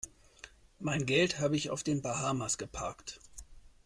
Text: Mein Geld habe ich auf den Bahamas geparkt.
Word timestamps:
Mein 0.79 1.05
Geld 1.05 1.39
habe 1.39 1.55
ich 1.55 1.69
auf 1.69 1.83
den 1.83 2.01
Bahamas 2.01 2.57
geparkt. 2.57 3.19